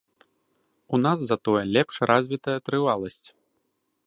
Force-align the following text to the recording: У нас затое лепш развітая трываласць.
У 0.87 0.99
нас 1.05 1.19
затое 1.31 1.61
лепш 1.75 2.01
развітая 2.13 2.57
трываласць. 2.71 3.25